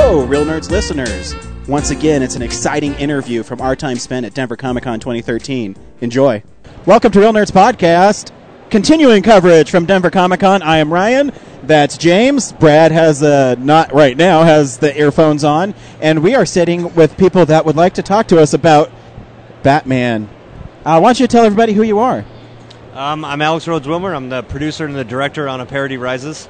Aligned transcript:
Reel 0.00 0.44
Nerds 0.46 0.70
listeners. 0.70 1.36
Once 1.68 1.90
again, 1.90 2.22
it's 2.22 2.34
an 2.34 2.42
exciting 2.42 2.94
interview 2.94 3.42
from 3.42 3.60
our 3.60 3.76
time 3.76 3.96
spent 3.96 4.24
at 4.26 4.32
Denver 4.34 4.56
Comic 4.56 4.82
Con 4.82 4.98
2013. 4.98 5.76
Enjoy. 6.00 6.42
Welcome 6.86 7.12
to 7.12 7.20
Reel 7.20 7.32
Nerds 7.32 7.52
Podcast. 7.52 8.32
Continuing 8.70 9.22
coverage 9.22 9.70
from 9.70 9.84
Denver 9.84 10.10
Comic 10.10 10.40
Con. 10.40 10.62
I 10.62 10.78
am 10.78 10.92
Ryan. 10.92 11.32
That's 11.62 11.96
James. 11.98 12.50
Brad 12.52 12.90
has 12.92 13.22
uh, 13.22 13.56
not 13.58 13.92
right 13.92 14.16
now 14.16 14.42
has 14.42 14.78
the 14.78 14.98
earphones 14.98 15.44
on, 15.44 15.74
and 16.00 16.24
we 16.24 16.34
are 16.34 16.46
sitting 16.46 16.92
with 16.94 17.16
people 17.16 17.44
that 17.46 17.64
would 17.66 17.76
like 17.76 17.94
to 17.94 18.02
talk 18.02 18.26
to 18.28 18.40
us 18.40 18.52
about 18.54 18.90
Batman. 19.62 20.28
Uh, 20.84 20.98
why 20.98 21.10
don't 21.10 21.20
you 21.20 21.26
tell 21.28 21.44
everybody 21.44 21.74
who 21.74 21.82
you 21.82 21.98
are? 21.98 22.24
Um, 22.94 23.24
I'm 23.24 23.42
Alex 23.42 23.68
Rhodes-Wilmere. 23.68 24.16
I'm 24.16 24.30
the 24.30 24.42
producer 24.42 24.86
and 24.86 24.96
the 24.96 25.04
director 25.04 25.46
on 25.46 25.60
A 25.60 25.66
Parody 25.66 25.98
Rises. 25.98 26.48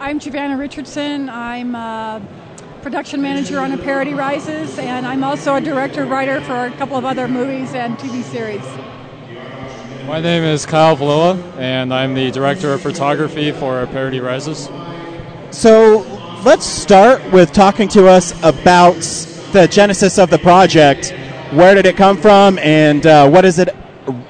I'm 0.00 0.20
Javana 0.20 0.56
Richardson. 0.56 1.28
I'm 1.28 1.74
a 1.74 2.22
production 2.82 3.20
manager 3.20 3.58
on 3.58 3.72
A 3.72 3.76
Parody 3.76 4.14
Rises, 4.14 4.78
and 4.78 5.04
I'm 5.04 5.24
also 5.24 5.56
a 5.56 5.60
director 5.60 6.06
writer 6.06 6.40
for 6.40 6.66
a 6.66 6.70
couple 6.70 6.96
of 6.96 7.04
other 7.04 7.26
movies 7.26 7.74
and 7.74 7.98
TV 7.98 8.22
series. 8.22 8.62
My 10.06 10.20
name 10.20 10.44
is 10.44 10.64
Kyle 10.64 10.96
Villela, 10.96 11.36
and 11.58 11.92
I'm 11.92 12.14
the 12.14 12.30
director 12.30 12.72
of 12.72 12.80
photography 12.80 13.50
for 13.50 13.82
A 13.82 13.88
Parody 13.88 14.20
Rises. 14.20 14.70
So 15.50 16.06
let's 16.44 16.64
start 16.64 17.32
with 17.32 17.52
talking 17.52 17.88
to 17.88 18.06
us 18.06 18.32
about 18.44 19.00
the 19.50 19.66
genesis 19.68 20.16
of 20.16 20.30
the 20.30 20.38
project. 20.38 21.12
Where 21.50 21.74
did 21.74 21.86
it 21.86 21.96
come 21.96 22.18
from, 22.18 22.56
and 22.58 23.04
uh, 23.04 23.28
what 23.28 23.44
is 23.44 23.58
it 23.58 23.74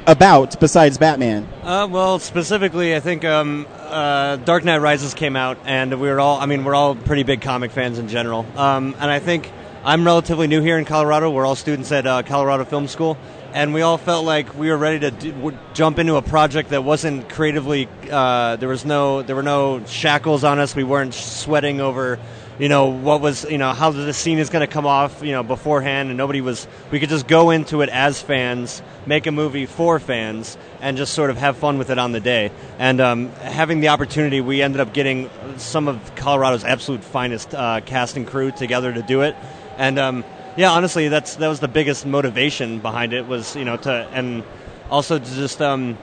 about 0.07 0.59
besides 0.61 0.97
Batman? 0.97 1.47
Uh, 1.69 1.87
well, 1.87 2.19
specifically, 2.19 2.97
I 2.97 3.01
think 3.01 3.27
um, 3.27 3.67
uh, 3.77 4.37
Dark 4.37 4.65
Knight 4.65 4.79
Rises 4.79 5.13
came 5.13 5.37
out, 5.37 5.59
and 5.67 6.01
we 6.01 6.09
were 6.09 6.19
all, 6.19 6.41
I 6.41 6.47
mean, 6.47 6.65
we're 6.65 6.75
all 6.75 6.95
pretty 6.95 7.25
big 7.25 7.43
comic 7.43 7.73
fans 7.73 7.99
in 7.99 8.09
general. 8.09 8.47
Um, 8.57 8.97
and 8.99 9.11
I 9.11 9.19
think 9.19 9.53
I'm 9.85 10.03
relatively 10.07 10.47
new 10.47 10.63
here 10.63 10.79
in 10.79 10.87
Colorado. 10.87 11.31
We're 11.31 11.45
all 11.45 11.57
students 11.57 11.93
at 11.93 12.07
uh, 12.07 12.23
Colorado 12.23 12.65
Film 12.65 12.89
School. 12.89 13.19
And 13.53 13.75
we 13.75 13.83
all 13.83 13.99
felt 13.99 14.25
like 14.25 14.55
we 14.55 14.71
were 14.71 14.79
ready 14.79 15.11
to 15.11 15.59
jump 15.75 15.99
into 15.99 16.17
a 16.17 16.23
project 16.23 16.71
that 16.71 16.85
wasn't 16.85 17.29
creatively. 17.29 17.87
Uh, 18.11 18.57
there 18.57 18.71
was 18.71 18.87
no, 18.87 19.21
there 19.21 19.37
were 19.37 19.43
no 19.43 19.85
shackles 19.85 20.45
on 20.45 20.59
us. 20.59 20.75
We 20.75 20.85
weren't 20.85 21.13
sweating 21.13 21.83
over 21.83 22.19
you 22.59 22.69
know 22.69 22.87
what 22.87 23.21
was 23.21 23.45
you 23.45 23.59
know 23.59 23.73
how 23.73 23.91
the 23.91 24.13
scene 24.13 24.39
is 24.39 24.51
going 24.51 24.67
to 24.67 24.73
come 24.73 24.87
off 24.87 25.23
you 25.23 25.33
know 25.33 25.43
beforehand 25.43 26.09
and 26.09 26.19
nobody 26.19 26.41
was 26.41 26.67
we 26.91 26.99
could 26.99 27.09
just 27.09 27.29
go 27.29 27.51
into 27.51 27.83
it 27.83 27.89
as 27.89 28.21
fans 28.21 28.83
make 29.07 29.27
a 29.27 29.33
movie 29.33 29.67
for 29.67 29.99
fans 30.01 30.57
and 30.81 30.97
just 30.97 31.15
sort 31.15 31.31
of 31.31 31.37
have 31.37 31.57
fun 31.57 31.79
with 31.79 31.91
it 31.91 31.99
on 31.99 32.13
the 32.13 32.21
day. 32.21 32.51
And 32.79 33.01
um, 33.01 33.31
having 33.33 33.81
the 33.81 33.89
opportunity 33.89 34.41
we 34.41 34.63
ended 34.63 34.81
up 34.81 34.93
getting 34.93 35.31
some 35.57 35.89
of 35.89 36.15
colorado's 36.15 36.65
absolute 36.65 37.03
finest 37.03 37.55
uh, 37.55 37.81
cast 37.81 38.17
and 38.17 38.27
crew 38.27 38.51
together 38.51 38.93
to 38.93 39.03
do 39.03 39.23
it. 39.23 39.37
And 39.77 39.99
um, 39.99 40.25
yeah 40.57 40.73
honestly 40.73 41.09
that's 41.09 41.37
that 41.37 41.49
was 41.49 41.61
the 41.61 41.69
biggest 41.69 42.05
motivation 42.05 42.81
behind 42.81 43.13
it 43.13 43.27
was 43.27 43.55
you 43.55 43.65
know 43.65 43.77
to 43.77 43.93
and 44.13 44.43
also 44.91 45.19
to 45.19 45.35
just 45.35 45.63
um, 45.63 45.97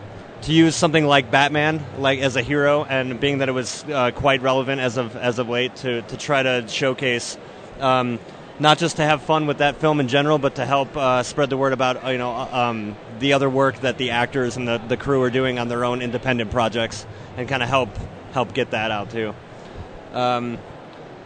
to 0.44 0.54
use 0.54 0.76
something 0.76 1.06
like 1.06 1.32
Batman 1.32 1.84
like 1.98 2.20
as 2.20 2.36
a 2.36 2.42
hero, 2.42 2.84
and 2.86 3.20
being 3.20 3.40
that 3.40 3.50
it 3.50 3.54
was 3.54 3.84
uh, 3.86 4.12
quite 4.12 4.42
relevant 4.42 4.82
as 4.82 4.98
of 4.98 5.16
as 5.16 5.40
of 5.40 5.50
late 5.50 5.76
to 5.78 6.02
to 6.04 6.18
try 6.18 6.44
to 6.44 6.68
showcase. 6.68 7.38
Um, 7.80 8.20
not 8.58 8.78
just 8.78 8.98
to 8.98 9.04
have 9.04 9.22
fun 9.22 9.48
with 9.48 9.58
that 9.58 9.78
film 9.78 10.00
in 10.00 10.08
general, 10.08 10.38
but 10.38 10.56
to 10.56 10.66
help 10.66 10.96
uh, 10.96 11.24
spread 11.24 11.50
the 11.50 11.58
word 11.58 11.74
about 11.74 12.04
uh, 12.04 12.10
you 12.10 12.18
know 12.18 12.32
um, 12.32 12.96
the 13.20 13.34
other 13.34 13.50
work 13.50 13.80
that 13.82 13.98
the 13.98 14.12
actors 14.12 14.56
and 14.56 14.68
the, 14.68 14.78
the 14.78 14.98
crew 14.98 15.22
are 15.24 15.30
doing 15.30 15.60
on 15.60 15.68
their 15.68 15.84
own 15.84 16.02
independent 16.02 16.52
projects, 16.52 17.06
and 17.38 17.50
kind 17.50 17.64
of 17.64 17.70
help 17.70 17.90
help 18.32 18.54
get 18.54 18.72
that 18.72 18.92
out 18.92 19.10
too. 19.10 19.34
Um, 20.14 20.58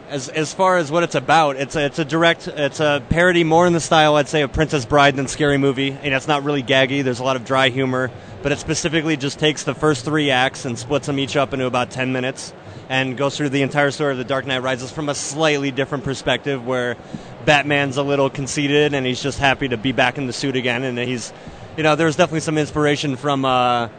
as 0.10 0.28
as 0.30 0.54
far 0.54 0.78
as 0.78 0.92
what 0.92 1.04
it's 1.04 1.16
about, 1.16 1.56
it's 1.56 1.76
a, 1.76 1.86
it's 1.86 2.00
a 2.00 2.06
direct, 2.06 2.48
it's 2.48 2.80
a 2.80 3.02
parody 3.10 3.44
more 3.44 3.68
in 3.68 3.74
the 3.74 3.80
style, 3.80 4.16
I'd 4.16 4.28
say, 4.28 4.42
of 4.42 4.52
Princess 4.52 4.86
Bride 4.86 5.16
than 5.16 5.28
Scary 5.28 5.58
Movie. 5.58 5.92
And 5.92 6.14
it's 6.14 6.28
not 6.28 6.44
really 6.44 6.64
gaggy. 6.64 7.04
There's 7.04 7.20
a 7.20 7.24
lot 7.24 7.36
of 7.36 7.46
dry 7.46 7.70
humor, 7.70 8.12
but 8.42 8.52
it 8.52 8.60
specifically 8.60 9.18
just 9.18 9.40
takes 9.40 9.64
the 9.64 9.76
first 9.76 10.06
three 10.06 10.32
acts 10.32 10.66
and 10.66 10.78
splits 10.78 11.08
them 11.08 11.20
each 11.20 11.36
up 11.38 11.54
into 11.54 11.66
about 11.66 11.92
ten 11.92 12.12
minutes, 12.12 12.54
and 12.90 13.16
goes 13.16 13.38
through 13.38 13.50
the 13.50 13.62
entire 13.62 13.92
story 13.92 14.12
of 14.12 14.18
The 14.18 14.24
Dark 14.24 14.46
Knight 14.46 14.64
Rises 14.64 14.92
from 14.92 15.10
a 15.10 15.16
slightly 15.16 15.72
different 15.72 16.04
perspective, 16.04 16.66
where 16.66 16.98
Batman's 17.46 17.98
a 17.98 18.04
little 18.04 18.30
conceited 18.30 18.94
and 18.94 19.06
he's 19.06 19.22
just 19.22 19.40
happy 19.40 19.68
to 19.68 19.78
be 19.78 19.92
back 19.92 20.18
in 20.18 20.28
the 20.28 20.34
suit 20.34 20.56
again, 20.56 20.84
and 20.84 20.98
he's, 20.98 21.32
you 21.78 21.84
know, 21.84 21.96
there's 21.96 22.16
definitely 22.16 22.42
some 22.42 22.58
inspiration 22.58 23.16
from. 23.16 23.46
Uh, 23.46 23.90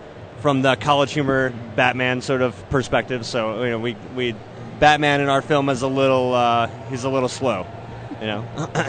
from 0.40 0.62
the 0.62 0.74
college 0.74 1.12
humor 1.12 1.52
Batman 1.76 2.22
sort 2.22 2.40
of 2.40 2.70
perspective, 2.70 3.26
so 3.26 3.62
you 3.62 3.68
know 3.72 3.78
we 3.78 3.94
we 4.16 4.34
Batman 4.80 5.20
in 5.20 5.28
our 5.28 5.42
film 5.42 5.68
is 5.68 5.82
a 5.82 5.88
little 5.88 6.34
uh, 6.34 6.66
he's 6.88 7.04
a 7.04 7.08
little 7.10 7.28
slow, 7.28 7.66
you 8.20 8.26
know. 8.26 8.68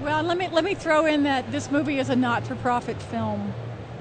Well, 0.00 0.22
let 0.22 0.38
me 0.38 0.48
let 0.48 0.64
me 0.64 0.74
throw 0.74 1.06
in 1.06 1.24
that 1.24 1.50
this 1.52 1.70
movie 1.70 1.98
is 1.98 2.08
a 2.08 2.16
not-for-profit 2.16 3.02
film. 3.02 3.52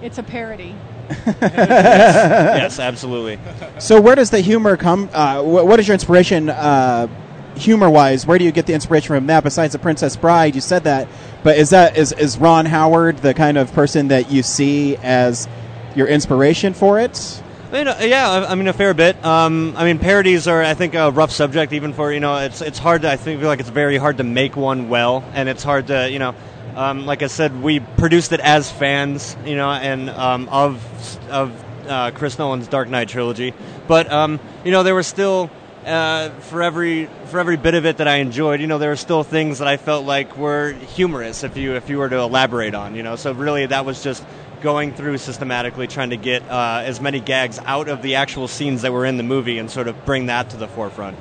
It's 0.02 0.18
a 0.18 0.24
parody. 0.24 0.74
yes, 1.42 2.80
absolutely. 2.80 3.40
So 3.80 4.00
where 4.00 4.16
does 4.16 4.30
the 4.30 4.40
humor 4.40 4.78
come? 4.78 5.10
Uh, 5.12 5.42
wh- 5.42 5.66
what 5.66 5.80
is 5.80 5.88
your 5.88 5.96
inspiration, 5.96 6.50
uh, 6.50 7.08
humor-wise? 7.56 8.26
Where 8.26 8.38
do 8.38 8.46
you 8.46 8.52
get 8.52 8.68
the 8.68 8.74
inspiration 8.74 9.08
from 9.08 9.28
that? 9.28 9.44
Besides 9.44 9.74
the 9.74 9.80
Princess 9.80 10.16
Bride, 10.16 10.56
you 10.56 10.62
said 10.62 10.84
that, 10.84 11.08
but 11.44 11.58
is 11.58 11.72
that 11.72 11.98
is 11.98 12.14
is 12.14 12.38
Ron 12.38 12.68
Howard 12.68 13.18
the 13.18 13.34
kind 13.34 13.58
of 13.58 13.74
person 13.74 14.10
that 14.10 14.32
you 14.32 14.44
see 14.44 14.98
as 14.98 15.48
your 15.96 16.08
inspiration 16.08 16.74
for 16.74 17.00
it? 17.00 17.42
I 17.70 17.72
mean, 17.72 17.88
uh, 17.90 17.98
yeah, 18.02 18.46
I 18.48 18.56
mean 18.56 18.68
a 18.70 18.74
fair 18.74 18.94
bit. 18.94 19.24
Um, 19.26 19.74
I 19.76 19.84
mean, 19.84 20.00
parodies 20.00 20.48
are, 20.48 20.64
I 20.64 20.74
think, 20.74 20.94
a 20.94 21.12
rough 21.12 21.32
subject. 21.32 21.74
Even 21.74 21.92
for 21.92 22.14
you 22.14 22.22
know, 22.22 22.38
it's 22.38 22.62
it's 22.62 22.80
hard. 22.80 23.02
To, 23.02 23.12
I 23.12 23.18
think 23.18 23.42
feel 23.42 23.50
like 23.50 23.60
it's 23.60 23.68
very 23.68 23.98
hard 23.98 24.18
to 24.18 24.24
make 24.24 24.56
one 24.56 24.88
well, 24.88 25.22
and 25.34 25.50
it's 25.50 25.64
hard 25.64 25.88
to 25.88 26.10
you 26.10 26.20
know. 26.20 26.34
Um, 26.78 27.06
like 27.06 27.24
I 27.24 27.28
said, 27.28 27.62
we 27.62 27.82
produced 27.82 28.32
it 28.32 28.40
as 28.40 28.72
fans, 28.72 29.36
you 29.46 29.58
know, 29.58 29.70
and 29.70 30.10
um, 30.12 30.48
of 30.48 30.82
of 31.30 31.52
uh, 31.90 32.12
Chris 32.12 32.40
Nolan's 32.40 32.70
Dark 32.70 32.88
Knight 32.88 33.10
trilogy. 33.10 33.54
But 33.86 34.10
um, 34.14 34.40
you 34.64 34.72
know, 34.72 34.84
there 34.84 34.96
were 34.96 35.04
still 35.04 35.50
uh, 35.86 36.30
for 36.42 36.62
every 36.62 37.10
for 37.26 37.40
every 37.40 37.58
bit 37.58 37.74
of 37.74 37.86
it 37.86 37.98
that 37.98 38.08
I 38.08 38.18
enjoyed, 38.18 38.62
you 38.62 38.68
know, 38.68 38.78
there 38.78 38.90
were 38.90 38.96
still 38.96 39.24
things 39.24 39.60
that 39.60 39.68
I 39.68 39.78
felt 39.78 40.06
like 40.06 40.38
were 40.38 40.72
humorous 40.72 41.44
if 41.44 41.58
you 41.58 41.76
if 41.76 41.90
you 41.90 41.98
were 41.98 42.10
to 42.10 42.20
elaborate 42.20 42.76
on, 42.76 42.96
you 42.96 43.04
know. 43.04 43.16
So 43.16 43.34
really, 43.34 43.66
that 43.66 43.86
was 43.86 44.04
just 44.04 44.24
going 44.62 44.94
through 44.94 45.18
systematically 45.18 45.88
trying 45.88 46.10
to 46.12 46.18
get 46.18 46.44
uh, 46.50 46.82
as 46.86 47.00
many 47.02 47.20
gags 47.20 47.60
out 47.66 47.88
of 47.88 48.02
the 48.02 48.16
actual 48.16 48.48
scenes 48.48 48.82
that 48.82 48.94
were 48.94 49.06
in 49.06 49.18
the 49.18 49.24
movie 49.24 49.58
and 49.58 49.70
sort 49.70 49.88
of 49.88 50.06
bring 50.06 50.28
that 50.28 50.50
to 50.52 50.58
the 50.58 50.68
forefront. 50.68 51.18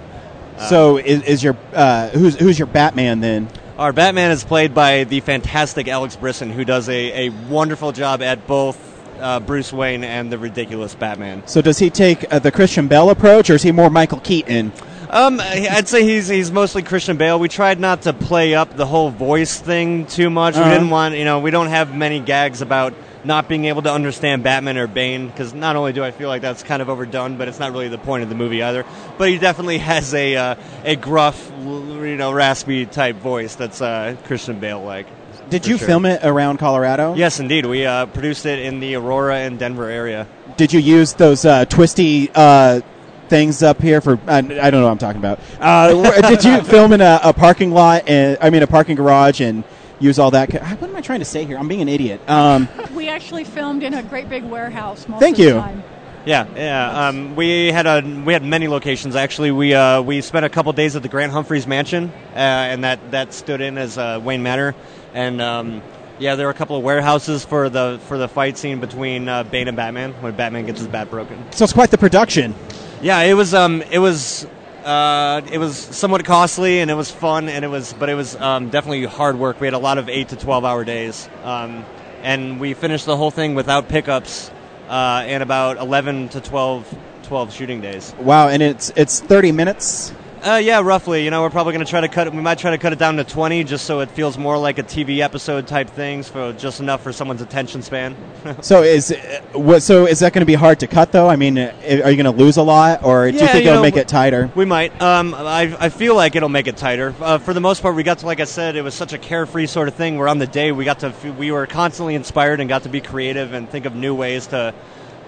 so 0.69 0.97
is, 0.97 1.22
is 1.22 1.42
your 1.42 1.56
uh, 1.74 2.08
who's 2.10 2.36
who's 2.36 2.58
your 2.58 2.66
Batman 2.66 3.20
then? 3.20 3.48
Our 3.78 3.92
Batman 3.92 4.30
is 4.30 4.42
played 4.42 4.74
by 4.74 5.04
the 5.04 5.20
fantastic 5.20 5.86
Alex 5.86 6.16
Brisson, 6.16 6.50
who 6.50 6.64
does 6.64 6.88
a, 6.88 7.26
a 7.26 7.28
wonderful 7.48 7.92
job 7.92 8.22
at 8.22 8.47
both 8.47 8.78
uh, 9.20 9.41
Bruce 9.41 9.72
Wayne 9.72 10.03
and 10.03 10.32
the 10.32 10.38
ridiculous 10.38 10.94
Batman. 10.94 11.47
So 11.47 11.60
does 11.60 11.78
he 11.78 11.91
take 11.91 12.30
uh, 12.32 12.38
the 12.38 12.50
Christian 12.50 12.88
Bale 12.88 13.10
approach, 13.10 13.50
or 13.50 13.54
is 13.54 13.62
he 13.62 13.72
more 13.72 13.91
Michael 13.91 14.20
Keaton? 14.20 14.72
Um, 15.10 15.41
I'd 15.41 15.88
say 15.88 16.04
he's 16.04 16.26
he's 16.28 16.50
mostly 16.50 16.82
Christian 16.82 17.16
Bale. 17.16 17.38
We 17.38 17.48
tried 17.48 17.78
not 17.78 18.03
to 18.03 18.12
play 18.12 18.54
up 18.54 18.76
the 18.76 18.86
whole 18.86 19.10
voice 19.10 19.58
thing 19.60 20.06
too 20.06 20.30
much. 20.30 20.54
Uh-huh. 20.54 20.64
We 20.64 20.74
didn't 20.74 20.91
want, 20.91 21.14
you 21.16 21.24
know, 21.24 21.41
we 21.41 21.50
don't 21.50 21.68
have 21.68 21.94
many 21.94 22.18
gags 22.18 22.60
about 22.60 22.92
not 23.26 23.48
being 23.48 23.66
able 23.66 23.82
to 23.82 23.92
understand 23.92 24.42
Batman 24.42 24.78
or 24.78 24.87
Bane 24.87 25.26
because 25.26 25.53
not 25.53 25.77
only 25.77 25.92
do 25.92 26.03
I 26.04 26.10
feel 26.12 26.28
like 26.28 26.42
that's 26.42 26.62
kind 26.62 26.80
of 26.80 26.89
overdone, 26.89 27.36
but 27.36 27.48
it's 27.48 27.59
not 27.59 27.72
really 27.72 27.89
the 27.89 27.98
point 27.98 28.22
of 28.22 28.28
the 28.28 28.34
movie 28.34 28.62
either. 28.62 28.84
But 29.18 29.28
he 29.28 29.39
definitely 29.39 29.78
has 29.78 30.15
a 30.15 30.36
uh, 30.36 30.54
a 30.84 30.97
gruff, 30.97 31.51
you 31.59 32.16
know, 32.16 32.33
raspy 32.33 32.86
type 32.86 33.16
voice 33.16 33.54
that's 33.56 33.83
uh, 33.83 34.16
Christian 34.24 34.60
Bale 34.60 34.83
like. 34.83 35.06
Did 35.48 35.66
you 35.66 35.78
film 35.78 36.06
it 36.06 36.24
around 36.24 36.59
Colorado? 36.59 37.15
Yes, 37.15 37.39
indeed. 37.39 37.66
We 37.66 37.86
uh, 37.86 38.06
produced 38.06 38.47
it 38.47 38.59
in 38.59 38.80
the 38.80 38.97
Aurora 38.97 39.39
and 39.39 39.59
Denver 39.59 39.89
area. 39.89 40.27
Did 40.56 40.72
you 40.72 40.80
use 40.80 41.15
those 41.15 41.45
uh, 41.45 41.66
twisty 41.66 42.30
uh, 42.34 42.80
things 43.28 43.62
up 43.62 43.80
here 43.80 44.01
for? 44.01 44.18
I, 44.27 44.39
I 44.39 44.41
don't 44.41 44.72
know 44.72 44.84
what 44.84 44.91
I'm 44.91 44.98
talking 44.98 45.21
about. 45.21 45.39
Uh, 45.60 46.21
did 46.28 46.45
you 46.45 46.62
film 46.65 46.92
in 46.92 47.01
a, 47.01 47.21
a 47.22 47.33
parking 47.33 47.71
lot? 47.71 48.09
And 48.09 48.39
I 48.41 48.51
mean, 48.51 48.62
a 48.62 48.66
parking 48.66 48.97
garage, 48.97 49.41
and 49.41 49.62
use 49.98 50.19
all 50.19 50.31
that? 50.33 50.53
What 50.53 50.91
am 50.91 50.97
I 50.97 51.01
trying 51.01 51.21
to 51.21 51.25
say 51.25 51.45
here? 51.45 51.59
I'm 51.59 51.69
being 51.69 51.83
an 51.83 51.89
idiot. 51.89 52.21
Um, 52.28 52.69
We 52.95 53.09
actually 53.09 53.45
filmed 53.45 53.83
in 53.83 53.95
a 53.95 54.03
great 54.03 54.28
big 54.28 54.45
warehouse 54.45 55.07
most 55.09 55.21
Thank 55.21 55.34
of 55.34 55.39
the 55.39 55.43
you. 55.45 55.53
time. 55.54 55.83
Yeah, 56.25 56.47
yeah. 56.57 57.09
Um, 57.09 57.37
we 57.37 57.71
had 57.71 57.87
a 57.87 58.03
we 58.25 58.33
had 58.33 58.43
many 58.43 58.66
locations 58.66 59.15
actually. 59.15 59.53
We 59.53 59.75
uh, 59.75 60.03
we 60.03 60.21
spent 60.22 60.45
a 60.45 60.48
couple 60.48 60.72
days 60.72 60.97
at 60.97 61.03
the 61.03 61.09
Grant 61.09 61.31
Humphreys 61.31 61.69
Mansion, 61.69 62.10
uh, 62.34 62.39
and 62.39 62.83
that 62.83 63.13
that 63.13 63.33
stood 63.33 63.60
in 63.60 63.78
as 63.78 63.97
uh, 63.97 64.21
Wayne 64.22 64.43
Manor, 64.43 64.75
and 65.15 65.41
um, 65.41 65.83
yeah, 66.19 66.34
there 66.34 66.47
were 66.47 66.51
a 66.51 66.54
couple 66.54 66.77
of 66.77 66.83
warehouses 66.83 67.45
for 67.45 67.69
the 67.69 68.01
for 68.09 68.19
the 68.19 68.27
fight 68.27 68.59
scene 68.59 68.81
between 68.81 69.28
uh, 69.28 69.45
Bane 69.45 69.69
and 69.69 69.77
Batman 69.77 70.15
when 70.15 70.34
Batman 70.34 70.66
gets 70.66 70.81
his 70.81 70.89
bat 70.89 71.10
broken. 71.10 71.39
so 71.53 71.63
it's 71.63 71.72
quite 71.72 71.92
the 71.92 71.99
production. 71.99 72.57
Yeah, 73.03 73.21
it 73.22 73.34
was 73.34 73.54
um 73.54 73.83
it 73.92 74.01
was 74.01 74.49
uh, 74.86 75.42
it 75.50 75.59
was 75.59 75.77
somewhat 75.77 76.24
costly 76.24 76.78
and 76.78 76.91
it 76.91 76.94
was 76.94 77.10
fun 77.10 77.48
and 77.48 77.65
it 77.65 77.68
was 77.68 77.92
but 77.92 78.09
it 78.09 78.15
was 78.15 78.36
um, 78.36 78.71
definitely 78.71 79.04
hard 79.04 79.36
work. 79.36 79.60
We 79.60 79.66
had 79.66 79.74
a 79.74 79.78
lot 79.78 79.98
of 79.98 80.09
eight 80.09 80.28
to 80.28 80.36
twelve 80.36 80.65
hour 80.65 80.84
days, 80.84 81.28
um, 81.42 81.84
and 82.22 82.60
we 82.60 82.72
finished 82.74 83.04
the 83.04 83.16
whole 83.16 83.33
thing 83.33 83.56
without 83.56 83.88
pickups 83.88 84.50
uh, 84.88 85.24
in 85.27 85.42
about 85.42 85.78
eleven 85.78 86.28
to 86.30 86.41
12, 86.41 86.97
12 87.24 87.53
shooting 87.53 87.80
days. 87.80 88.15
Wow, 88.21 88.48
and 88.48 88.62
it's 88.62 88.92
it's 88.94 89.21
30 89.21 89.50
minutes. 89.50 90.12
Uh, 90.47 90.59
yeah, 90.59 90.81
roughly. 90.81 91.25
You 91.25 91.31
know, 91.33 91.43
we're 91.43 91.51
probably 91.51 91.72
going 91.72 91.84
to 91.84 91.91
try 91.91 92.01
to 92.01 92.09
cut 92.09 92.28
it. 92.28 92.33
We 92.33 92.41
might 92.41 92.59
try 92.59 92.71
to 92.71 92.78
cut 92.78 92.93
it 92.93 93.01
down 93.01 93.16
to 93.16 93.25
20 93.25 93.65
just 93.65 93.84
so 93.84 93.98
it 93.98 94.13
feels 94.13 94.39
more 94.39 94.57
like 94.57 94.78
a 94.78 94.84
TV 94.84 95.19
episode 95.19 95.66
type 95.66 95.91
things 95.91 96.28
for 96.28 96.53
just 96.53 96.78
enough 96.78 97.03
for 97.03 97.13
someone's 97.13 97.43
attention 97.43 97.83
span. 97.83 98.16
So 98.60 98.83
is 98.83 99.10
uh, 99.10 99.43
what? 99.54 99.83
So 99.83 100.07
is 100.07 100.21
that 100.21 100.33
going 100.33 100.43
to 100.43 100.47
be 100.47 100.54
hard 100.54 100.78
to 100.81 100.87
cut 100.87 101.10
though? 101.10 101.28
I 101.28 101.34
mean, 101.34 101.59
uh, 101.59 101.75
are 101.83 102.10
you 102.10 102.22
going 102.22 102.25
to 102.25 102.31
lose 102.31 102.57
a 102.57 102.63
lot, 102.63 103.03
or 103.03 103.28
do 103.31 103.37
you 103.37 103.41
think 103.41 103.65
you 103.65 103.71
it'll 103.71 103.75
know, 103.77 103.83
make 103.83 103.97
it 103.97 104.07
tighter? 104.07 104.51
We 104.54 104.65
might. 104.65 105.01
Um, 105.03 105.34
I, 105.34 105.77
I 105.81 105.89
feel 105.89 106.15
like 106.15 106.37
it'll 106.37 106.49
make 106.49 106.69
it 106.69 106.77
tighter. 106.77 107.13
Uh, 107.21 107.39
for 107.39 107.53
the 107.54 107.60
most 107.60 107.83
part, 107.83 107.97
we 107.97 108.04
got 108.04 108.19
to, 108.19 108.27
like 108.27 108.39
I 108.39 108.45
said, 108.45 108.77
it 108.77 108.83
was 108.83 108.95
such 108.95 109.13
a 109.13 109.19
carefree 109.19 109.66
sort 109.66 109.89
of 109.89 109.95
thing. 109.95 110.16
Where 110.16 110.28
on 110.28 110.39
the 110.39 110.47
day 110.47 110.71
we 110.71 110.84
got 110.84 111.01
to, 111.01 111.13
we 111.37 111.51
were 111.51 111.66
constantly 111.66 112.15
inspired 112.15 112.60
and 112.60 112.69
got 112.69 112.84
to 112.84 112.89
be 112.89 113.01
creative 113.01 113.53
and 113.53 113.69
think 113.69 113.84
of 113.84 113.97
new 113.97 114.15
ways 114.15 114.47
to, 114.49 114.72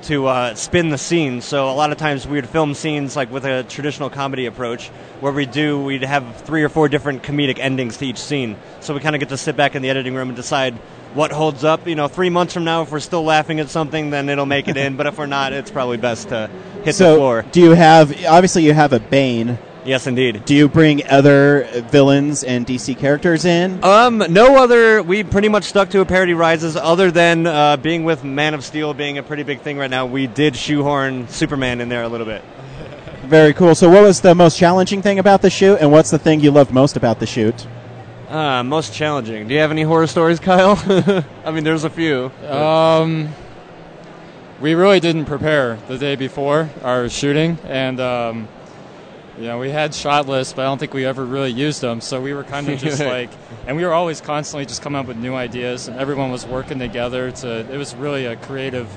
to 0.03 0.27
uh, 0.27 0.55
spin 0.55 0.89
the 0.89 0.99
scenes. 0.99 1.45
So 1.45 1.71
a 1.71 1.75
lot 1.75 1.93
of 1.93 1.99
times 1.99 2.27
we 2.27 2.37
would 2.37 2.49
film 2.49 2.75
scenes 2.75 3.17
like 3.17 3.31
with 3.31 3.45
a 3.45 3.65
traditional 3.65 4.11
comedy 4.11 4.47
approach, 4.47 4.89
where 5.21 5.33
we 5.33 5.47
do 5.47 5.83
we'd 5.83 6.03
have 6.03 6.43
three 6.43 6.63
or 6.63 6.69
four 6.69 6.89
different 6.89 7.23
comedic 7.23 7.59
endings 7.59 7.97
to 7.99 8.07
each 8.07 8.19
scene. 8.19 8.57
So 8.81 8.95
we 8.95 9.01
kind 9.01 9.15
of 9.17 9.21
get 9.21 9.29
to 9.31 9.37
sit 9.37 9.57
back 9.57 9.75
in 9.75 9.83
the 9.83 9.91
editing 9.91 10.15
room 10.15 10.29
and 10.29 10.37
decide 10.37 10.75
what 11.15 11.33
holds 11.33 11.65
up. 11.65 11.87
You 11.87 11.95
know, 11.95 12.09
three 12.09 12.31
months 12.31 12.55
from 12.55 12.65
now, 12.65 12.83
if 12.83 12.93
we're 12.93 13.01
still 13.01 13.25
laughing 13.25 13.61
at 13.61 13.69
something, 13.71 14.11
then 14.11 14.29
it'll 14.29 14.47
make 14.47 14.69
it 14.69 14.77
in. 14.77 14.97
But 14.99 15.07
if 15.07 15.19
we're 15.19 15.27
not, 15.27 15.53
it's 15.53 15.71
probably 15.71 15.97
best 15.97 16.31
to 16.31 16.51
hit 16.85 16.95
so 16.95 17.13
the 17.13 17.17
floor. 17.17 17.45
do 17.53 17.61
you 17.61 17.71
have? 17.71 18.25
Obviously, 18.25 18.65
you 18.65 18.75
have 18.75 18.93
a 18.93 19.01
Bane. 19.01 19.59
Yes, 19.89 20.07
indeed. 20.07 20.45
Do 20.45 20.55
you 20.55 20.69
bring 20.69 21.09
other 21.09 21.67
villains 21.91 22.45
and 22.45 22.67
DC 22.67 22.99
characters 22.99 23.47
in? 23.47 23.83
Um, 23.83 24.19
no 24.19 24.63
other. 24.63 25.03
We 25.03 25.25
pretty 25.25 25.49
much 25.49 25.65
stuck 25.65 25.89
to 25.91 26.01
a 26.01 26.05
parody 26.05 26.35
rises, 26.35 26.77
other 26.77 27.11
than 27.11 27.47
uh, 27.47 27.79
being 27.79 28.05
with 28.05 28.23
Man 28.23 28.53
of 28.53 28.67
Steel 28.67 28.93
being 28.93 29.17
a 29.17 29.23
pretty 29.23 29.45
big 29.45 29.63
thing 29.63 29.79
right 29.79 29.89
now. 29.89 30.05
We 30.05 30.27
did 30.27 30.57
shoehorn 30.57 31.29
Superman 31.29 31.81
in 31.81 31.89
there 31.89 32.03
a 32.03 32.09
little 32.09 32.27
bit. 32.27 32.45
Very 33.23 33.55
cool. 33.55 33.75
So, 33.75 33.89
what 33.89 34.03
was 34.03 34.21
the 34.21 34.35
most 34.35 34.59
challenging 34.59 35.01
thing 35.01 35.19
about 35.19 35.41
the 35.41 35.49
shoot, 35.49 35.79
and 35.81 35.91
what's 35.91 36.11
the 36.11 36.19
thing 36.19 36.41
you 36.41 36.51
loved 36.51 36.71
most 36.71 36.99
about 36.99 37.19
the 37.19 37.27
shoot? 37.27 37.67
Uh, 38.29 38.63
most 38.63 38.93
challenging. 38.93 39.49
Do 39.49 39.55
you 39.55 39.61
have 39.61 39.71
any 39.71 39.85
horror 39.85 40.07
stories, 40.07 40.39
Kyle? 40.49 40.79
I 41.47 41.51
mean, 41.51 41.65
there's 41.65 41.85
a 41.85 41.91
few. 41.91 42.31
Um, 42.47 43.31
we 44.61 44.75
really 44.75 45.01
didn't 45.01 45.25
prepare 45.25 45.79
the 45.89 45.97
day 45.97 46.15
before 46.15 46.69
our 46.83 47.09
shooting, 47.09 47.57
and 47.65 47.99
um, 48.01 48.49
you 49.39 49.47
know 49.47 49.59
we 49.59 49.71
had 49.71 49.95
shot 49.95 50.27
lists, 50.29 50.53
but 50.53 50.63
I 50.63 50.65
don't 50.67 50.79
think 50.79 50.93
we 50.95 51.05
ever 51.07 51.25
really 51.25 51.51
used 51.51 51.81
them. 51.81 52.01
So 52.01 52.21
we 52.21 52.35
were 52.35 52.45
kind 52.45 52.69
of 52.69 52.79
just 52.79 53.01
like, 53.17 53.31
and 53.67 53.77
we 53.77 53.85
were 53.85 53.93
always 53.93 54.21
constantly 54.21 54.67
just 54.67 54.83
coming 54.83 54.99
up 55.01 55.07
with 55.07 55.17
new 55.17 55.35
ideas, 55.35 55.89
and 55.89 55.99
everyone 55.99 56.31
was 56.31 56.47
working 56.47 56.79
together. 56.79 57.31
To 57.31 57.73
it 57.73 57.77
was 57.79 57.95
really 57.95 58.27
a 58.27 58.37
creative 58.37 58.89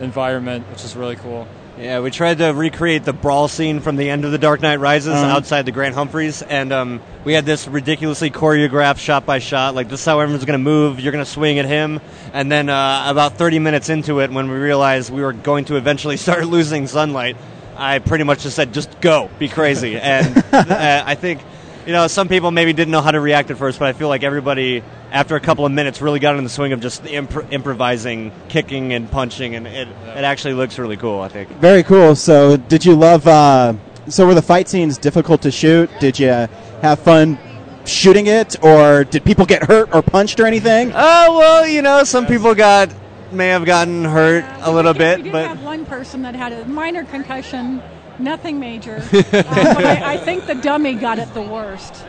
environment, 0.00 0.68
which 0.70 0.84
is 0.84 0.96
really 0.96 1.16
cool. 1.16 1.46
Yeah, 1.78 2.00
we 2.00 2.10
tried 2.10 2.38
to 2.38 2.48
recreate 2.48 3.04
the 3.04 3.12
brawl 3.14 3.48
scene 3.48 3.80
from 3.80 3.96
the 3.96 4.10
end 4.10 4.26
of 4.26 4.32
The 4.32 4.38
Dark 4.38 4.60
Knight 4.60 4.80
Rises 4.80 5.14
Uh-huh. 5.14 5.36
outside 5.36 5.64
the 5.64 5.72
Grant 5.72 5.94
Humphreys, 5.94 6.42
and 6.42 6.72
um, 6.72 7.00
we 7.24 7.32
had 7.32 7.46
this 7.46 7.66
ridiculously 7.66 8.30
choreographed 8.30 8.98
shot 8.98 9.24
by 9.24 9.38
shot. 9.38 9.74
Like 9.74 9.88
this 9.88 10.00
is 10.00 10.04
how 10.06 10.20
everyone's 10.20 10.44
going 10.44 10.58
to 10.58 10.62
move. 10.62 11.00
You're 11.00 11.12
going 11.12 11.24
to 11.24 11.30
swing 11.30 11.58
at 11.58 11.64
him, 11.64 12.00
and 12.34 12.52
then 12.52 12.68
uh, 12.68 13.04
about 13.06 13.38
30 13.38 13.60
minutes 13.60 13.88
into 13.88 14.20
it, 14.20 14.30
when 14.30 14.50
we 14.50 14.56
realized 14.58 15.10
we 15.10 15.22
were 15.22 15.32
going 15.32 15.64
to 15.66 15.76
eventually 15.76 16.16
start 16.18 16.44
losing 16.44 16.86
sunlight, 16.86 17.36
I 17.80 17.98
pretty 17.98 18.24
much 18.24 18.42
just 18.42 18.56
said, 18.56 18.74
"Just 18.74 19.00
go, 19.00 19.30
be 19.38 19.48
crazy." 19.48 19.96
and 20.00 20.36
uh, 20.52 21.02
I 21.06 21.14
think. 21.14 21.40
You 21.86 21.94
know, 21.94 22.08
some 22.08 22.28
people 22.28 22.50
maybe 22.50 22.74
didn't 22.74 22.92
know 22.92 23.00
how 23.00 23.10
to 23.10 23.20
react 23.20 23.50
at 23.50 23.56
first, 23.56 23.78
but 23.78 23.88
I 23.88 23.94
feel 23.94 24.08
like 24.08 24.22
everybody, 24.22 24.84
after 25.10 25.34
a 25.34 25.40
couple 25.40 25.64
of 25.64 25.72
minutes, 25.72 26.02
really 26.02 26.20
got 26.20 26.36
in 26.36 26.44
the 26.44 26.50
swing 26.50 26.72
of 26.72 26.80
just 26.80 27.02
impro- 27.04 27.50
improvising, 27.50 28.32
kicking 28.50 28.92
and 28.92 29.10
punching, 29.10 29.54
and 29.56 29.66
it, 29.66 29.88
it 29.88 30.24
actually 30.24 30.52
looks 30.54 30.78
really 30.78 30.98
cool. 30.98 31.20
I 31.20 31.28
think. 31.28 31.48
Very 31.52 31.82
cool. 31.82 32.14
So, 32.14 32.58
did 32.58 32.84
you 32.84 32.94
love? 32.94 33.26
Uh, 33.26 33.74
so, 34.08 34.26
were 34.26 34.34
the 34.34 34.42
fight 34.42 34.68
scenes 34.68 34.98
difficult 34.98 35.40
to 35.42 35.50
shoot? 35.50 35.88
Did 36.00 36.18
you 36.18 36.28
have 36.28 37.00
fun 37.00 37.38
shooting 37.86 38.26
it, 38.26 38.62
or 38.62 39.04
did 39.04 39.24
people 39.24 39.46
get 39.46 39.64
hurt 39.64 39.92
or 39.94 40.02
punched 40.02 40.38
or 40.38 40.46
anything? 40.46 40.92
Oh 40.94 41.38
well, 41.38 41.66
you 41.66 41.80
know, 41.80 42.04
some 42.04 42.26
people 42.26 42.54
got 42.54 42.90
may 43.32 43.48
have 43.48 43.64
gotten 43.64 44.04
hurt 44.04 44.44
a 44.62 44.70
We 44.70 44.74
little 44.76 44.92
did 44.92 44.98
get- 44.98 45.16
We 45.18 45.22
bit, 45.22 45.24
did 45.24 45.32
but 45.32 45.46
have 45.48 45.62
one 45.62 45.84
person 45.86 46.22
that 46.22 46.34
had 46.34 46.52
a 46.52 46.64
minor 46.66 47.04
concussion, 47.04 47.82
nothing 48.18 48.58
major. 48.60 48.96
uh, 49.12 49.22
but 49.32 49.84
I, 49.84 50.14
I 50.14 50.16
think 50.18 50.46
the 50.46 50.54
dummy 50.56 50.94
got 50.94 51.18
it 51.18 51.32
the 51.34 51.42
worst. 51.42 52.04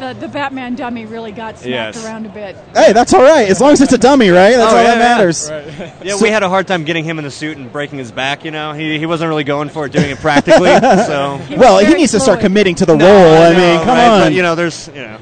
The, 0.00 0.16
the 0.18 0.26
Batman 0.26 0.74
dummy 0.74 1.06
really 1.06 1.30
got 1.30 1.56
smacked 1.56 1.94
Yes. 1.96 2.04
around 2.04 2.26
a 2.26 2.28
bit. 2.28 2.56
Hey, 2.74 2.92
that's 2.92 3.14
all 3.14 3.22
right. 3.22 3.48
As 3.48 3.60
long 3.60 3.70
as 3.70 3.80
it's 3.80 3.92
a 3.92 3.98
dummy, 3.98 4.30
right? 4.30 4.56
That's 4.56 4.72
Oh, 4.72 4.76
all 4.76 4.82
yeah, 4.82 4.94
that 4.96 4.98
yeah. 4.98 5.16
matters. 5.16 5.48
yeah, 6.04 6.16
So- 6.16 6.22
we 6.24 6.28
had 6.30 6.42
a 6.42 6.48
hard 6.48 6.66
time 6.66 6.82
getting 6.82 7.04
him 7.04 7.18
in 7.18 7.24
the 7.24 7.30
suit 7.30 7.56
and 7.56 7.70
breaking 7.72 8.00
his 8.00 8.10
back. 8.10 8.44
You 8.44 8.50
know, 8.50 8.72
he 8.72 8.98
he 8.98 9.06
wasn't 9.06 9.28
really 9.28 9.44
going 9.44 9.68
for 9.68 9.86
it, 9.86 9.92
doing 9.92 10.10
it 10.10 10.18
practically. 10.28 10.70
so 10.76 11.36
He 11.46 11.54
Well, 11.54 11.78
he 11.78 11.86
very 11.86 12.00
needs 12.00 12.10
to 12.12 12.20
start 12.20 12.40
committing 12.40 12.74
to 12.76 12.84
the 12.86 12.96
No, 12.96 13.06
role. 13.06 13.42
I 13.44 13.52
know, 13.52 13.58
mean, 13.58 13.78
come 13.78 13.88
right? 13.88 14.08
on. 14.08 14.20
But, 14.22 14.32
you 14.32 14.42
know, 14.42 14.56
there's 14.56 14.88
you 14.88 14.94
know, 15.02 15.18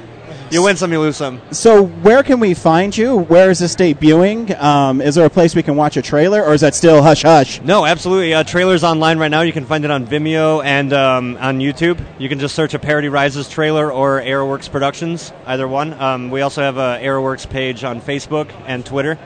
you 0.51 0.63
win 0.63 0.77
some, 0.77 0.93
you 0.93 1.01
lose 1.01 1.17
some. 1.17 1.41
so, 1.51 1.85
where 1.85 2.23
can 2.23 2.41
we 2.41 2.55
find 2.55 2.97
you? 2.97 3.17
Where 3.17 3.51
is 3.51 3.59
this 3.59 3.75
debuting? 3.75 4.59
Um, 4.61 5.01
is 5.01 5.15
there 5.15 5.27
a 5.27 5.31
place 5.31 5.55
we 5.55 5.63
can 5.63 5.77
watch 5.77 5.97
a 5.97 6.03
trailer, 6.03 6.43
or 6.43 6.55
is 6.55 6.63
that 6.63 6.75
still 6.75 7.03
hush 7.03 7.23
hush? 7.23 7.61
No, 7.63 7.85
absolutely. 7.85 8.35
Uh, 8.35 8.45
trailer's 8.45 8.85
online 8.85 9.19
right 9.19 9.31
now. 9.31 9.43
You 9.43 9.53
can 9.53 9.67
find 9.67 9.85
it 9.85 9.91
on 9.91 10.07
Vimeo 10.07 10.65
and 10.65 10.93
um, 10.93 11.37
on 11.39 11.59
YouTube. 11.59 12.03
You 12.19 12.29
can 12.29 12.39
just 12.39 12.55
search 12.55 12.75
a 12.75 12.79
Parody 12.79 13.09
Rises 13.09 13.49
trailer 13.49 13.93
or 13.93 14.21
ARWorks 14.21 14.71
Productions, 14.71 15.33
either 15.47 15.69
one. 15.69 15.93
Um, 15.95 16.31
we 16.31 16.41
also 16.41 16.63
have 16.63 16.77
a 16.77 16.99
ARWorks 17.03 17.49
page 17.49 17.85
on 17.85 18.01
Facebook 18.01 18.51
and 18.67 18.85
Twitter. 18.87 19.19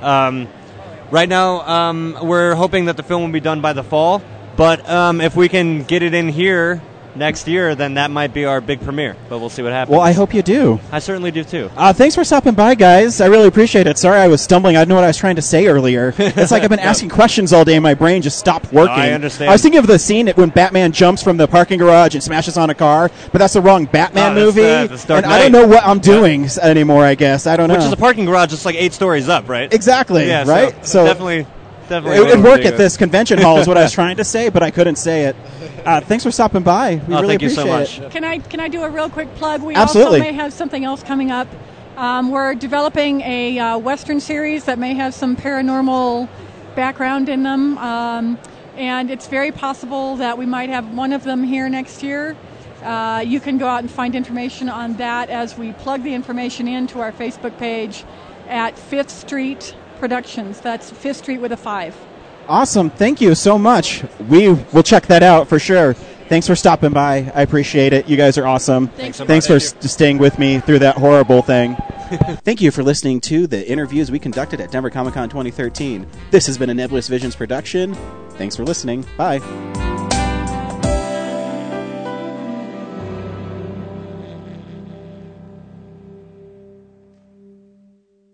Um, 0.00 0.48
right 1.10 1.28
now, 1.28 1.60
um, 1.68 2.16
we're 2.22 2.54
hoping 2.54 2.86
that 2.86 2.96
the 2.96 3.02
film 3.02 3.22
will 3.22 3.32
be 3.32 3.40
done 3.40 3.60
by 3.60 3.74
the 3.74 3.84
fall, 3.84 4.22
but 4.56 4.88
um, 4.88 5.20
if 5.20 5.36
we 5.36 5.48
can 5.48 5.82
get 5.82 6.02
it 6.02 6.14
in 6.14 6.28
here 6.28 6.80
next 7.16 7.48
year, 7.48 7.74
then 7.74 7.94
that 7.94 8.10
might 8.10 8.32
be 8.32 8.44
our 8.44 8.60
big 8.60 8.80
premiere. 8.80 9.16
But 9.28 9.38
we'll 9.40 9.50
see 9.50 9.62
what 9.62 9.72
happens. 9.72 9.92
Well, 9.92 10.00
I 10.04 10.12
hope 10.12 10.32
you 10.34 10.42
do. 10.42 10.78
I 10.92 10.98
certainly 10.98 11.30
do 11.30 11.44
too. 11.44 11.70
Uh, 11.76 11.92
thanks 11.92 12.14
for 12.14 12.24
stopping 12.24 12.54
by, 12.54 12.74
guys. 12.74 13.20
I 13.20 13.26
really 13.26 13.48
appreciate 13.48 13.86
it. 13.86 13.98
Sorry 13.98 14.18
I 14.18 14.28
was 14.28 14.40
stumbling. 14.40 14.76
I 14.76 14.80
didn't 14.80 14.90
know 14.90 14.94
what 14.96 15.04
I 15.04 15.08
was 15.08 15.16
trying 15.16 15.36
to 15.36 15.42
say 15.42 15.66
earlier. 15.66 16.14
It's 16.18 16.50
like 16.50 16.62
I've 16.62 16.70
been 16.70 16.78
asking 16.92 17.10
questions 17.10 17.52
all 17.52 17.64
day 17.64 17.74
and 17.74 17.82
my 17.82 17.94
brain 17.94 18.22
just 18.22 18.38
stopped 18.38 18.72
working. 18.72 18.94
I 18.94 19.10
understand. 19.12 19.50
I 19.50 19.54
was 19.54 19.62
thinking 19.62 19.78
of 19.80 19.86
the 19.86 19.98
scene 19.98 20.28
when 20.28 20.50
Batman 20.50 20.92
jumps 20.92 21.22
from 21.22 21.36
the 21.36 21.46
parking 21.48 21.78
garage 21.78 22.14
and 22.14 22.22
smashes 22.22 22.56
on 22.56 22.70
a 22.70 22.74
car, 22.74 23.10
but 23.32 23.38
that's 23.38 23.54
the 23.54 23.60
wrong 23.60 23.84
Batman 23.86 24.32
Oh, 24.32 24.34
that's, 24.46 24.56
movie. 24.56 24.68
uh, 24.68 24.86
that's 24.86 25.10
and 25.10 25.26
I 25.26 25.38
don't 25.40 25.52
know 25.52 25.66
what 25.66 25.84
I'm 25.84 25.98
doing 25.98 26.44
s 26.44 26.58
anymore, 26.58 27.04
I 27.04 27.14
guess. 27.14 27.46
I 27.46 27.56
don't 27.56 27.68
know. 27.68 27.74
Which 27.74 27.84
is 27.84 27.92
a 27.92 27.96
parking 27.96 28.24
garage 28.24 28.50
just 28.50 28.64
like 28.64 28.76
eight 28.76 28.92
stories 28.92 29.28
up, 29.28 29.48
right? 29.48 29.72
exactly, 29.72 30.26
Yeah, 30.26 30.48
right? 30.48 30.86
So, 30.86 31.04
definitely, 31.04 31.46
definitely. 31.88 32.18
it 32.18 32.36
would 32.36 32.44
work 32.44 32.64
at 32.64 32.76
this 32.76 32.96
convention 32.96 33.38
hall 33.38 33.58
is 33.58 33.66
what 33.68 33.76
I 33.78 33.82
was 33.82 33.92
trying 34.00 34.16
to 34.18 34.24
say, 34.24 34.48
but 34.48 34.62
I 34.62 34.70
couldn't 34.70 34.96
say 34.96 35.24
it. 35.24 35.36
Uh, 35.84 36.00
thanks 36.00 36.24
for 36.24 36.30
stopping 36.30 36.62
by. 36.62 36.96
We 37.06 37.14
Oh, 37.14 37.20
really 37.20 37.28
thank 37.28 37.42
you 37.42 37.50
so 37.50 37.62
appreciate 37.62 38.02
much. 38.02 38.06
it. 38.08 38.12
Can 38.12 38.24
I 38.24 38.38
can 38.38 38.60
I 38.60 38.68
do 38.68 38.82
a 38.82 38.90
real 38.90 39.08
quick 39.08 39.34
plug? 39.36 39.62
We 39.62 39.74
Absolutely. 39.74 40.20
also 40.20 40.30
may 40.30 40.36
have 40.36 40.52
something 40.52 40.84
else 40.84 41.02
coming 41.02 41.30
up. 41.30 41.48
Um, 41.96 42.30
we're 42.30 42.54
developing 42.54 43.20
a 43.22 43.58
uh, 43.58 43.78
Western 43.78 44.20
series 44.20 44.64
that 44.64 44.78
may 44.78 44.94
have 44.94 45.14
some 45.14 45.36
paranormal 45.36 46.28
background 46.74 47.28
in 47.28 47.42
them, 47.42 47.76
um, 47.78 48.38
and 48.76 49.10
it's 49.10 49.26
very 49.26 49.52
possible 49.52 50.16
that 50.16 50.38
we 50.38 50.46
might 50.46 50.70
have 50.70 50.94
one 50.94 51.12
of 51.12 51.24
them 51.24 51.42
here 51.44 51.68
next 51.68 52.02
year. 52.02 52.36
Uh, 52.82 53.22
you 53.26 53.40
can 53.40 53.58
go 53.58 53.66
out 53.66 53.80
and 53.80 53.90
find 53.90 54.14
information 54.14 54.68
on 54.68 54.94
that 54.96 55.28
as 55.28 55.58
we 55.58 55.72
plug 55.72 56.02
the 56.02 56.14
information 56.14 56.66
into 56.68 57.00
our 57.00 57.12
Facebook 57.12 57.56
page 57.58 58.04
at 58.48 58.78
Fifth 58.78 59.10
Street 59.10 59.74
Productions. 59.98 60.60
That's 60.60 60.90
Fifth 60.90 61.18
Street 61.18 61.38
with 61.40 61.52
a 61.52 61.58
five. 61.58 61.94
Awesome. 62.50 62.90
Thank 62.90 63.20
you 63.20 63.36
so 63.36 63.56
much. 63.56 64.02
We 64.28 64.48
will 64.72 64.82
check 64.82 65.06
that 65.06 65.22
out 65.22 65.46
for 65.48 65.60
sure. 65.60 65.94
Thanks 65.94 66.48
for 66.48 66.56
stopping 66.56 66.92
by. 66.92 67.30
I 67.32 67.42
appreciate 67.42 67.92
it. 67.92 68.08
You 68.08 68.16
guys 68.16 68.36
are 68.38 68.46
awesome. 68.46 68.88
Thanks 68.88 69.18
so 69.18 69.24
Thanks 69.24 69.46
for 69.46 69.54
s- 69.54 69.74
staying 69.80 70.18
with 70.18 70.36
me 70.38 70.58
through 70.58 70.80
that 70.80 70.96
horrible 70.96 71.42
thing. 71.42 71.76
Thank 72.44 72.60
you 72.60 72.72
for 72.72 72.82
listening 72.82 73.20
to 73.22 73.46
the 73.46 73.68
interviews 73.68 74.10
we 74.10 74.18
conducted 74.18 74.60
at 74.60 74.72
Denver 74.72 74.90
Comic 74.90 75.14
Con 75.14 75.28
2013. 75.28 76.06
This 76.32 76.46
has 76.46 76.58
been 76.58 76.70
a 76.70 76.74
Nebulous 76.74 77.06
Visions 77.06 77.36
production. 77.36 77.94
Thanks 78.30 78.56
for 78.56 78.64
listening. 78.64 79.04
Bye. 79.16 79.89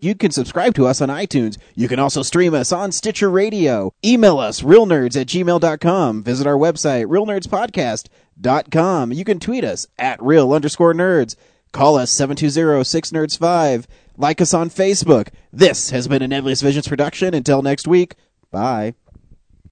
You 0.07 0.15
can 0.15 0.31
subscribe 0.31 0.75
to 0.75 0.87
us 0.87 1.01
on 1.01 1.09
iTunes. 1.09 1.59
You 1.75 1.89
can 1.89 1.99
also 1.99 2.23
stream 2.23 2.55
us 2.55 2.71
on 2.71 2.93
Stitcher 2.93 3.29
Radio. 3.29 3.93
Email 4.05 4.39
us, 4.39 4.61
realnerds 4.61 5.21
at 5.21 5.27
gmail.com. 5.27 6.23
Visit 6.23 6.47
our 6.47 6.55
website, 6.55 7.07
realnerdspodcast.com. 7.07 9.13
You 9.13 9.25
can 9.25 9.41
tweet 9.41 9.65
us 9.65 9.89
at 9.99 10.23
real 10.23 10.53
underscore 10.53 10.95
nerds. 10.95 11.35
Call 11.73 11.97
us 11.97 12.15
720-6nerds5. 12.15 13.87
Like 14.17 14.41
us 14.41 14.55
on 14.55 14.71
Facebook. 14.71 15.31
This 15.53 15.91
has 15.91 16.07
been 16.07 16.23
a 16.23 16.29
Nebulous 16.29 16.63
Visions 16.63 16.87
production. 16.87 17.35
Until 17.35 17.63
next 17.63 17.89
week, 17.89 18.15
bye. 18.53 18.95